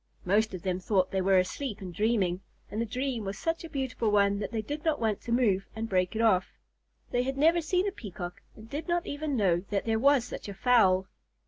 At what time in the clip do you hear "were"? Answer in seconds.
1.21-1.37